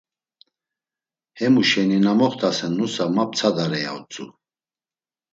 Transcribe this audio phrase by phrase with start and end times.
[1.39, 4.25] Hemuşeni na moxtasen nusa ma ptsadare ya utzu.